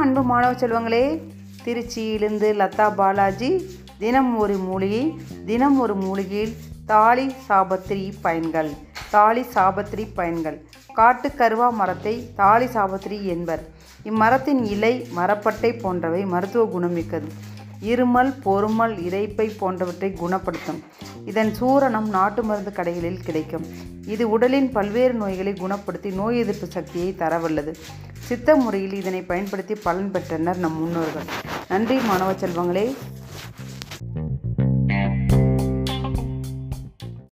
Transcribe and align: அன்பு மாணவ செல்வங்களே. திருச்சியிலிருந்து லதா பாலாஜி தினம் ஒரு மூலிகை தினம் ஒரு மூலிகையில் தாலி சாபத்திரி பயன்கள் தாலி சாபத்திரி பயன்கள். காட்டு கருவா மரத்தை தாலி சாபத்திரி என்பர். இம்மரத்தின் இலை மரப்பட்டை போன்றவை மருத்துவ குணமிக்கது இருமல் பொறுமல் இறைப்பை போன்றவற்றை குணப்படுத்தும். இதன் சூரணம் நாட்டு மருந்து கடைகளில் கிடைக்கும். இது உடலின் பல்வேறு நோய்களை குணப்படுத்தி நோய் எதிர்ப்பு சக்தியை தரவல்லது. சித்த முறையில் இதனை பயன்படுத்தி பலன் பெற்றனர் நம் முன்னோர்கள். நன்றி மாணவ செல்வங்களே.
அன்பு 0.00 0.22
மாணவ 0.30 0.52
செல்வங்களே. 0.60 1.04
திருச்சியிலிருந்து 1.64 2.48
லதா 2.60 2.86
பாலாஜி 2.98 3.50
தினம் 4.02 4.32
ஒரு 4.42 4.56
மூலிகை 4.66 5.02
தினம் 5.48 5.78
ஒரு 5.84 5.94
மூலிகையில் 6.02 6.54
தாலி 6.90 7.26
சாபத்திரி 7.48 8.04
பயன்கள் 8.26 8.70
தாலி 9.14 9.42
சாபத்திரி 9.54 10.04
பயன்கள். 10.18 10.58
காட்டு 10.98 11.28
கருவா 11.38 11.68
மரத்தை 11.80 12.14
தாலி 12.40 12.66
சாபத்திரி 12.76 13.18
என்பர். 13.34 13.62
இம்மரத்தின் 14.10 14.62
இலை 14.74 14.94
மரப்பட்டை 15.18 15.70
போன்றவை 15.82 16.22
மருத்துவ 16.34 16.64
குணமிக்கது 16.74 17.28
இருமல் 17.80 18.32
பொறுமல் 18.44 18.98
இறைப்பை 18.98 19.52
போன்றவற்றை 19.58 20.12
குணப்படுத்தும். 20.12 20.82
இதன் 21.24 21.54
சூரணம் 21.60 22.08
நாட்டு 22.08 22.42
மருந்து 22.42 22.70
கடைகளில் 22.70 23.24
கிடைக்கும். 23.24 23.66
இது 24.06 24.30
உடலின் 24.30 24.72
பல்வேறு 24.72 25.14
நோய்களை 25.14 25.52
குணப்படுத்தி 25.52 26.14
நோய் 26.14 26.38
எதிர்ப்பு 26.38 26.66
சக்தியை 26.66 27.14
தரவல்லது. 27.18 27.74
சித்த 28.18 28.56
முறையில் 28.56 28.92
இதனை 28.92 29.22
பயன்படுத்தி 29.22 29.74
பலன் 29.74 30.10
பெற்றனர் 30.10 30.58
நம் 30.58 30.80
முன்னோர்கள். 30.80 31.24
நன்றி 31.68 31.96
மாணவ 31.96 32.32
செல்வங்களே. 32.32 32.94